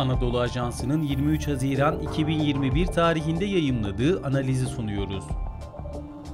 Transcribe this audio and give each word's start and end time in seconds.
Anadolu 0.00 0.40
Ajansı'nın 0.40 1.02
23 1.02 1.48
Haziran 1.48 2.00
2021 2.00 2.86
tarihinde 2.86 3.44
yayımladığı 3.44 4.26
analizi 4.26 4.66
sunuyoruz. 4.66 5.24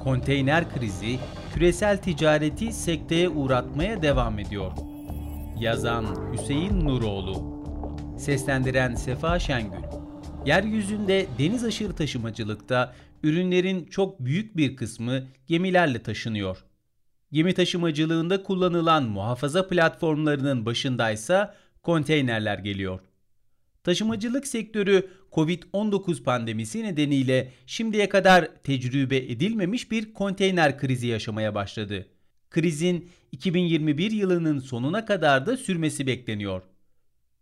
Konteyner 0.04 0.74
krizi 0.74 1.19
küresel 1.54 1.98
ticareti 1.98 2.72
sekteye 2.72 3.29
uğratmaya 3.29 4.02
devam 4.02 4.38
ediyor. 4.38 4.72
Yazan 5.58 6.06
Hüseyin 6.32 6.84
Nuroğlu 6.84 7.65
Seslendiren 8.19 8.94
Sefa 8.94 9.38
Şengül 9.38 9.83
Yeryüzünde 10.46 11.26
deniz 11.38 11.64
aşırı 11.64 11.92
taşımacılıkta 11.94 12.94
ürünlerin 13.22 13.85
çok 13.85 14.21
büyük 14.21 14.56
bir 14.56 14.76
kısmı 14.76 15.22
gemilerle 15.46 16.02
taşınıyor. 16.02 16.64
Gemi 17.33 17.55
taşımacılığında 17.55 18.42
kullanılan 18.42 19.02
muhafaza 19.02 19.69
platformlarının 19.69 20.66
başındaysa 20.66 21.55
konteynerler 21.83 22.59
geliyor. 22.59 23.01
Taşımacılık 23.87 24.47
sektörü 24.47 25.09
Covid-19 25.33 26.23
pandemisi 26.23 26.83
nedeniyle 26.85 27.53
şimdiye 27.67 28.09
kadar 28.09 28.49
tecrübe 28.62 29.17
edilmemiş 29.17 29.91
bir 29.91 30.15
konteyner 30.15 30.79
krizi 30.79 31.07
yaşamaya 31.07 31.55
başladı. 31.55 32.07
Krizin 32.51 33.09
2021 33.33 34.11
yılının 34.11 34.59
sonuna 34.59 35.05
kadar 35.05 35.47
da 35.47 35.57
sürmesi 35.57 36.07
bekleniyor. 36.07 36.62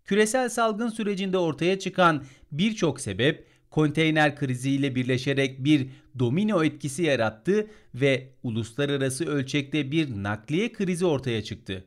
Küresel 0.05 0.49
salgın 0.49 0.89
sürecinde 0.89 1.39
ortaya 1.39 1.79
çıkan 1.79 2.25
birçok 2.53 3.01
sebep 3.01 3.47
konteyner 3.71 4.37
kriziyle 4.37 4.95
birleşerek 4.95 5.65
bir 5.65 5.89
domino 6.19 6.65
etkisi 6.65 7.03
yarattı 7.03 7.67
ve 7.95 8.29
uluslararası 8.43 9.27
ölçekte 9.27 9.91
bir 9.91 10.23
nakliye 10.23 10.73
krizi 10.73 11.07
ortaya 11.07 11.45
çıktı. 11.45 11.85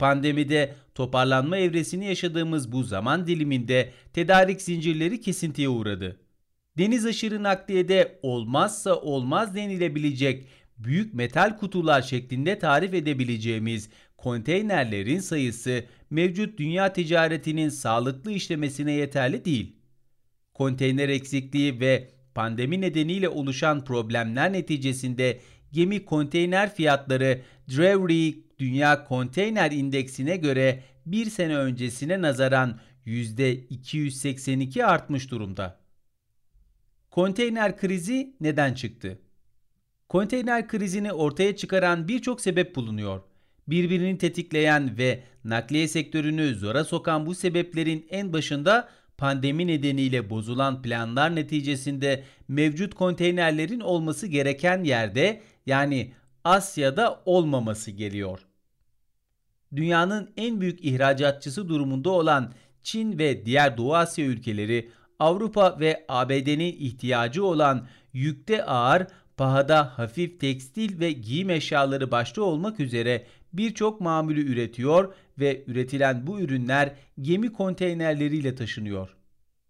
Pandemide 0.00 0.74
toparlanma 0.94 1.56
evresini 1.56 2.06
yaşadığımız 2.06 2.72
bu 2.72 2.82
zaman 2.82 3.26
diliminde 3.26 3.92
tedarik 4.12 4.62
zincirleri 4.62 5.20
kesintiye 5.20 5.68
uğradı. 5.68 6.20
Deniz 6.78 7.06
aşırı 7.06 7.42
nakliyede 7.42 8.18
olmazsa 8.22 8.96
olmaz 8.96 9.54
denilebilecek 9.54 10.46
büyük 10.78 11.14
metal 11.14 11.58
kutular 11.58 12.02
şeklinde 12.02 12.58
tarif 12.58 12.94
edebileceğimiz 12.94 13.90
konteynerlerin 14.16 15.20
sayısı 15.20 15.84
mevcut 16.10 16.58
dünya 16.58 16.92
ticaretinin 16.92 17.68
sağlıklı 17.68 18.32
işlemesine 18.32 18.92
yeterli 18.92 19.44
değil. 19.44 19.76
Konteyner 20.54 21.08
eksikliği 21.08 21.80
ve 21.80 22.08
pandemi 22.34 22.80
nedeniyle 22.80 23.28
oluşan 23.28 23.84
problemler 23.84 24.52
neticesinde 24.52 25.40
gemi 25.72 26.04
konteyner 26.04 26.74
fiyatları 26.74 27.40
Drewry 27.70 28.34
Dünya 28.58 29.04
Konteyner 29.04 29.70
İndeksine 29.70 30.36
göre 30.36 30.82
bir 31.06 31.30
sene 31.30 31.56
öncesine 31.56 32.22
nazaran 32.22 32.80
%282 33.06 34.84
artmış 34.84 35.30
durumda. 35.30 35.80
Konteyner 37.10 37.76
krizi 37.76 38.36
neden 38.40 38.74
çıktı? 38.74 39.18
Konteyner 40.08 40.68
krizini 40.68 41.12
ortaya 41.12 41.56
çıkaran 41.56 42.08
birçok 42.08 42.40
sebep 42.40 42.76
bulunuyor. 42.76 43.20
Birbirini 43.68 44.18
tetikleyen 44.18 44.98
ve 44.98 45.22
nakliye 45.44 45.88
sektörünü 45.88 46.54
zora 46.54 46.84
sokan 46.84 47.26
bu 47.26 47.34
sebeplerin 47.34 48.06
en 48.10 48.32
başında 48.32 48.88
pandemi 49.18 49.66
nedeniyle 49.66 50.30
bozulan 50.30 50.82
planlar 50.82 51.36
neticesinde 51.36 52.24
mevcut 52.48 52.94
konteynerlerin 52.94 53.80
olması 53.80 54.26
gereken 54.26 54.84
yerde 54.84 55.40
yani 55.66 56.12
Asya'da 56.44 57.22
olmaması 57.24 57.90
geliyor. 57.90 58.40
Dünyanın 59.76 60.30
en 60.36 60.60
büyük 60.60 60.84
ihracatçısı 60.84 61.68
durumunda 61.68 62.10
olan 62.10 62.52
Çin 62.82 63.18
ve 63.18 63.46
diğer 63.46 63.76
Doğu 63.76 63.94
Asya 63.94 64.26
ülkeleri 64.26 64.90
Avrupa 65.18 65.80
ve 65.80 66.04
ABD'nin 66.08 66.76
ihtiyacı 66.78 67.44
olan 67.44 67.86
yükte 68.12 68.64
ağır, 68.64 69.06
pahada 69.36 69.98
hafif 69.98 70.40
tekstil 70.40 71.00
ve 71.00 71.12
giyim 71.12 71.50
eşyaları 71.50 72.10
başta 72.10 72.42
olmak 72.42 72.80
üzere 72.80 73.26
birçok 73.52 74.00
mamülü 74.00 74.52
üretiyor 74.52 75.14
ve 75.38 75.64
üretilen 75.66 76.26
bu 76.26 76.40
ürünler 76.40 76.92
gemi 77.20 77.52
konteynerleriyle 77.52 78.54
taşınıyor. 78.54 79.16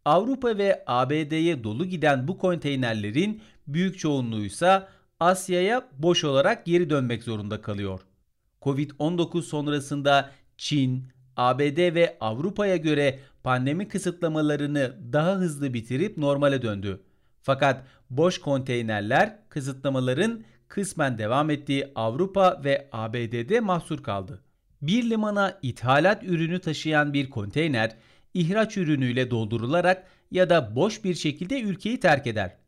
Avrupa 0.05 0.59
ve 0.59 0.85
ABD'ye 0.87 1.65
dolu 1.65 1.87
giden 1.87 2.29
bu 2.29 2.39
konteynerlerin 2.39 3.43
büyük 3.67 3.99
çoğunluğu 3.99 4.45
ise 4.45 4.83
Asya'ya 5.21 5.89
boş 5.99 6.25
olarak 6.25 6.67
geri 6.67 6.91
dönmek 6.91 7.23
zorunda 7.23 7.63
kalıyor. 7.63 8.01
Covid-19 8.63 9.43
sonrasında 9.43 10.31
Çin, 10.57 11.05
ABD 11.37 11.95
ve 11.95 12.17
Avrupa'ya 12.21 12.77
göre 12.77 13.19
pandemi 13.43 13.89
kısıtlamalarını 13.89 14.97
daha 15.13 15.35
hızlı 15.35 15.75
bitirip 15.75 16.17
normale 16.17 16.63
döndü. 16.63 17.01
Fakat 17.43 17.85
boş 18.11 18.41
konteynerler 18.41 19.37
kısıtlamaların 19.49 20.45
kısmen 20.69 21.19
devam 21.19 21.51
ettiği 21.51 21.93
Avrupa 21.95 22.61
ve 22.65 22.89
ABD'de 22.93 23.61
mahsur 23.61 24.03
kaldı. 24.03 24.43
Bir 24.83 25.11
limana 25.11 25.59
ithalat 25.63 26.25
ürünü 26.25 26.61
taşıyan 26.61 27.13
bir 27.13 27.31
konteyner 27.31 27.97
ihraç 28.35 28.77
ürünüyle 28.77 29.31
doldurularak 29.31 30.07
ya 30.31 30.51
da 30.51 30.77
boş 30.77 31.05
bir 31.05 31.15
şekilde 31.15 31.61
ülkeyi 31.61 32.01
terk 32.01 32.27
eder. 32.27 32.60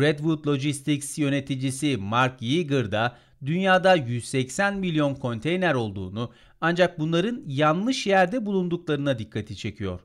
Redwood 0.00 0.46
Logistics 0.46 1.18
yöneticisi 1.18 1.96
Mark 1.96 2.42
Yeager 2.42 2.92
da 2.92 3.16
dünyada 3.46 3.94
180 3.94 4.76
milyon 4.76 5.14
konteyner 5.14 5.74
olduğunu 5.74 6.32
ancak 6.60 6.98
bunların 6.98 7.42
yanlış 7.46 8.06
yerde 8.06 8.46
bulunduklarına 8.46 9.18
dikkati 9.18 9.56
çekiyor. 9.56 10.00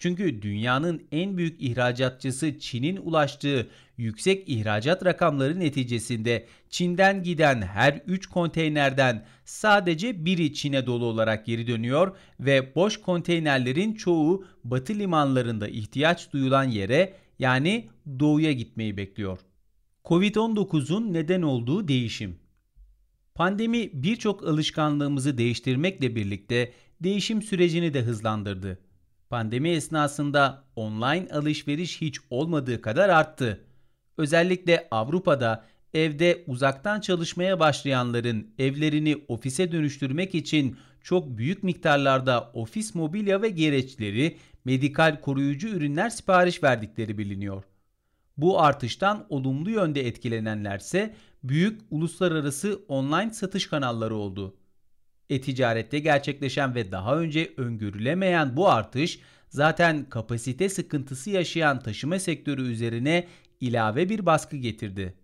Çünkü 0.00 0.42
dünyanın 0.42 1.02
en 1.12 1.36
büyük 1.36 1.62
ihracatçısı 1.62 2.58
Çin'in 2.58 2.96
ulaştığı 2.96 3.66
yüksek 3.96 4.48
ihracat 4.48 5.04
rakamları 5.04 5.60
neticesinde 5.60 6.46
Çin'den 6.70 7.22
giden 7.22 7.62
her 7.62 8.00
3 8.06 8.26
konteynerden 8.26 9.26
sadece 9.44 10.24
biri 10.24 10.54
Çin'e 10.54 10.86
dolu 10.86 11.04
olarak 11.04 11.46
geri 11.46 11.66
dönüyor 11.66 12.16
ve 12.40 12.74
boş 12.74 13.00
konteynerlerin 13.00 13.94
çoğu 13.94 14.44
batı 14.64 14.94
limanlarında 14.94 15.68
ihtiyaç 15.68 16.32
duyulan 16.32 16.64
yere 16.64 17.14
yani 17.38 17.88
doğuya 18.20 18.52
gitmeyi 18.52 18.96
bekliyor. 18.96 19.38
Covid-19'un 20.04 21.12
neden 21.12 21.42
olduğu 21.42 21.88
değişim 21.88 22.38
Pandemi 23.38 23.90
birçok 23.92 24.48
alışkanlığımızı 24.48 25.38
değiştirmekle 25.38 26.16
birlikte 26.16 26.72
değişim 27.00 27.42
sürecini 27.42 27.94
de 27.94 28.02
hızlandırdı. 28.02 28.78
Pandemi 29.30 29.68
esnasında 29.68 30.64
online 30.76 31.28
alışveriş 31.32 32.00
hiç 32.00 32.18
olmadığı 32.30 32.82
kadar 32.82 33.08
arttı. 33.08 33.64
Özellikle 34.16 34.88
Avrupa'da 34.90 35.64
evde 35.94 36.44
uzaktan 36.46 37.00
çalışmaya 37.00 37.60
başlayanların 37.60 38.54
evlerini 38.58 39.24
ofise 39.28 39.72
dönüştürmek 39.72 40.34
için 40.34 40.76
çok 41.02 41.38
büyük 41.38 41.62
miktarlarda 41.62 42.50
ofis 42.54 42.94
mobilya 42.94 43.42
ve 43.42 43.48
gereçleri, 43.48 44.36
medikal 44.68 45.20
koruyucu 45.20 45.68
ürünler 45.68 46.10
sipariş 46.10 46.62
verdikleri 46.62 47.18
biliniyor. 47.18 47.64
Bu 48.36 48.60
artıştan 48.60 49.26
olumlu 49.28 49.70
yönde 49.70 50.06
etkilenenlerse 50.06 51.14
büyük 51.42 51.80
uluslararası 51.90 52.80
online 52.88 53.30
satış 53.30 53.66
kanalları 53.66 54.14
oldu. 54.14 54.56
E-ticarette 55.30 55.98
gerçekleşen 55.98 56.74
ve 56.74 56.92
daha 56.92 57.16
önce 57.16 57.52
öngörülemeyen 57.56 58.56
bu 58.56 58.68
artış 58.68 59.20
zaten 59.48 60.04
kapasite 60.10 60.68
sıkıntısı 60.68 61.30
yaşayan 61.30 61.80
taşıma 61.80 62.18
sektörü 62.18 62.62
üzerine 62.62 63.26
ilave 63.60 64.08
bir 64.08 64.26
baskı 64.26 64.56
getirdi. 64.56 65.14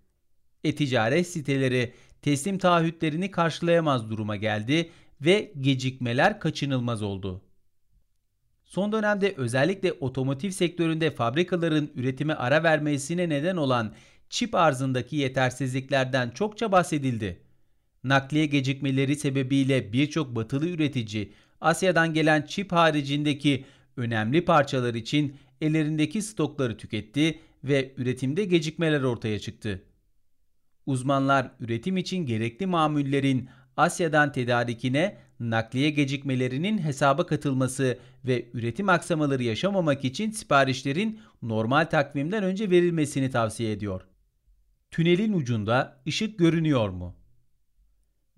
E-ticaret 0.65 1.27
siteleri 1.27 1.93
teslim 2.23 2.59
taahhütlerini 2.59 3.31
karşılayamaz 3.31 4.11
duruma 4.11 4.37
geldi 4.37 4.91
ve 5.21 5.53
gecikmeler 5.61 6.41
kaçınılmaz 6.41 7.03
oldu. 7.03 7.44
Son 8.75 8.93
dönemde 8.93 9.35
özellikle 9.37 9.93
otomotiv 9.93 10.51
sektöründe 10.51 11.11
fabrikaların 11.11 11.91
üretime 11.95 12.35
ara 12.35 12.63
vermesine 12.63 13.29
neden 13.29 13.57
olan 13.57 13.95
çip 14.29 14.55
arzındaki 14.55 15.17
yetersizliklerden 15.17 16.31
çokça 16.31 16.73
bahsedildi. 16.73 17.41
Nakliye 18.05 18.47
gecikmeleri 18.47 19.17
sebebiyle 19.17 19.93
birçok 19.93 20.37
batılı 20.37 20.69
üretici 20.69 21.33
Asya'dan 21.61 22.15
gelen 22.15 22.43
çip 22.43 22.73
haricindeki 22.73 23.65
önemli 23.97 24.45
parçalar 24.45 24.95
için 24.95 25.37
ellerindeki 25.61 26.23
stokları 26.23 26.77
tüketti 26.77 27.39
ve 27.65 27.95
üretimde 27.97 28.45
gecikmeler 28.45 29.03
ortaya 29.03 29.39
çıktı. 29.39 29.83
Uzmanlar 30.87 31.51
üretim 31.61 31.97
için 31.97 32.27
gerekli 32.27 32.67
mamullerin 32.67 33.49
Asya'dan 33.77 34.33
tedarikine 34.33 35.17
nakliye 35.51 35.91
gecikmelerinin 35.91 36.79
hesaba 36.79 37.27
katılması 37.27 37.99
ve 38.25 38.49
üretim 38.55 38.89
aksamaları 38.89 39.43
yaşamamak 39.43 40.05
için 40.05 40.31
siparişlerin 40.31 41.21
normal 41.43 41.85
takvimden 41.85 42.45
önce 42.45 42.71
verilmesini 42.71 43.31
tavsiye 43.31 43.73
ediyor. 43.73 44.03
Tünelin 44.91 45.33
ucunda 45.33 46.03
ışık 46.07 46.39
görünüyor 46.39 46.89
mu? 46.89 47.15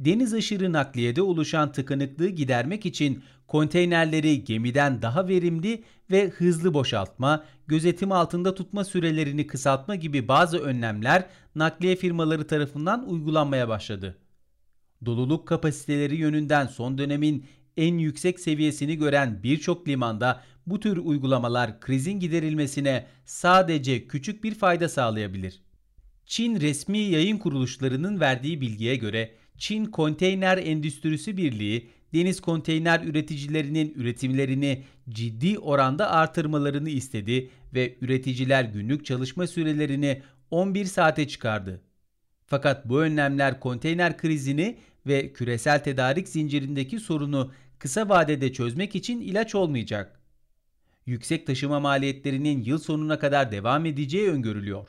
Deniz 0.01 0.35
aşırı 0.35 0.73
nakliyede 0.73 1.23
oluşan 1.23 1.73
tıkanıklığı 1.73 2.29
gidermek 2.29 2.87
için 2.87 3.23
konteynerleri 3.47 4.45
gemiden 4.45 5.03
daha 5.03 5.29
verimli 5.29 5.85
ve 6.11 6.29
hızlı 6.29 6.75
boşaltma, 6.75 7.45
gözetim 7.67 8.13
altında 8.13 8.55
tutma 8.55 8.85
sürelerini 8.85 9.47
kısaltma 9.47 9.95
gibi 9.95 10.29
bazı 10.29 10.59
önlemler 10.59 11.27
nakliye 11.55 11.97
firmaları 11.97 12.47
tarafından 12.47 13.09
uygulanmaya 13.09 13.69
başladı. 13.69 14.17
Doluluk 15.07 15.49
kapasiteleri 15.49 16.17
yönünden 16.17 16.67
son 16.67 16.99
dönemin 16.99 17.47
en 17.77 17.99
yüksek 17.99 18.41
seviyesini 18.41 18.97
gören 18.97 19.43
birçok 19.43 19.89
limanda 19.89 20.43
bu 20.67 20.81
tür 20.81 20.97
uygulamalar 20.97 21.81
krizin 21.81 22.21
giderilmesine 22.21 23.07
sadece 23.25 24.07
küçük 24.07 24.45
bir 24.45 24.55
fayda 24.55 24.89
sağlayabilir. 24.89 25.63
Çin 26.27 26.61
resmi 26.61 26.99
yayın 26.99 27.39
kuruluşlarının 27.39 28.21
verdiği 28.21 28.61
bilgiye 28.61 28.97
göre 28.97 29.35
Çin 29.59 29.85
Konteyner 29.85 30.59
Endüstrisi 30.59 31.37
Birliği 31.37 31.89
deniz 32.15 32.41
konteyner 32.41 33.01
üreticilerinin 33.05 33.95
üretimlerini 33.97 34.83
ciddi 35.09 35.59
oranda 35.59 36.11
artırmalarını 36.11 36.91
istedi 36.91 37.51
ve 37.75 37.97
üreticiler 38.01 38.65
günlük 38.65 39.05
çalışma 39.05 39.47
sürelerini 39.47 40.23
11 40.51 40.85
saate 40.85 41.29
çıkardı. 41.29 41.81
Fakat 42.47 42.89
bu 42.89 43.01
önlemler 43.01 43.61
konteyner 43.61 44.17
krizini 44.17 44.77
ve 45.07 45.33
küresel 45.33 45.85
tedarik 45.85 46.29
zincirindeki 46.29 47.01
sorunu 47.01 47.53
kısa 47.79 48.09
vadede 48.09 48.53
çözmek 48.53 48.95
için 48.95 49.21
ilaç 49.21 49.55
olmayacak. 49.55 50.21
Yüksek 51.07 51.47
taşıma 51.47 51.81
maliyetlerinin 51.81 52.65
yıl 52.65 52.79
sonuna 52.79 53.19
kadar 53.19 53.53
devam 53.53 53.87
edeceği 53.87 54.31
öngörülüyor. 54.31 54.89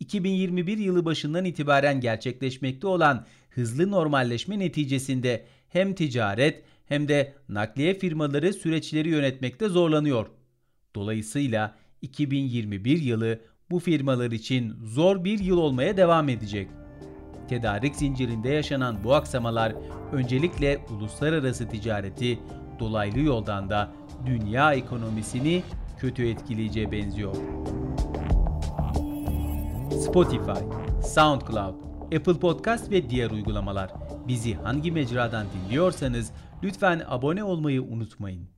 2021 0.00 0.78
yılı 0.78 1.04
başından 1.04 1.44
itibaren 1.44 2.00
gerçekleşmekte 2.00 2.86
olan 2.86 3.26
hızlı 3.50 3.90
normalleşme 3.90 4.58
neticesinde 4.58 5.46
hem 5.68 5.94
ticaret 5.94 6.62
hem 6.84 7.08
de 7.08 7.34
nakliye 7.48 7.94
firmaları 7.94 8.52
süreçleri 8.52 9.08
yönetmekte 9.08 9.68
zorlanıyor. 9.68 10.26
Dolayısıyla 10.94 11.76
2021 12.02 13.02
yılı 13.02 13.40
bu 13.70 13.78
firmalar 13.78 14.30
için 14.30 14.74
zor 14.84 15.24
bir 15.24 15.38
yıl 15.38 15.58
olmaya 15.58 15.96
devam 15.96 16.28
edecek. 16.28 16.68
Tedarik 17.48 17.96
zincirinde 17.96 18.48
yaşanan 18.48 19.04
bu 19.04 19.14
aksamalar 19.14 19.72
öncelikle 20.12 20.78
uluslararası 20.90 21.68
ticareti, 21.68 22.38
dolaylı 22.78 23.20
yoldan 23.20 23.70
da 23.70 23.90
dünya 24.26 24.72
ekonomisini 24.72 25.62
kötü 25.98 26.28
etkileyeceğe 26.28 26.92
benziyor. 26.92 27.34
Spotify, 29.90 30.64
SoundCloud, 31.02 31.74
Apple 32.16 32.38
Podcast 32.40 32.90
ve 32.90 33.10
diğer 33.10 33.30
uygulamalar. 33.30 33.90
Bizi 34.28 34.54
hangi 34.54 34.92
mecradan 34.92 35.46
dinliyorsanız 35.52 36.32
lütfen 36.62 37.02
abone 37.08 37.44
olmayı 37.44 37.82
unutmayın. 37.82 38.55